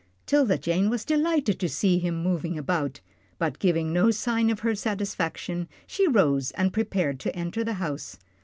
'Tilda 0.25 0.57
Jane 0.57 0.89
was 0.89 1.05
delighted 1.05 1.59
to 1.59 1.69
see 1.69 1.99
him 1.99 2.23
moving 2.23 2.57
about, 2.57 3.01
but, 3.37 3.59
giving 3.59 3.93
no 3.93 4.09
sign 4.09 4.49
of 4.49 4.61
her 4.61 4.73
satisfaction, 4.73 5.67
she 5.85 6.07
rose 6.07 6.49
and 6.53 6.73
prepared 6.73 7.19
to 7.19 7.35
enter 7.35 7.63
the 7.63 7.73
house. 7.73 8.17